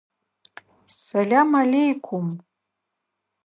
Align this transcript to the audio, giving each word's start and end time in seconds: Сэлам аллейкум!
Сэлам 1.03 1.49
аллейкум! 1.61 2.27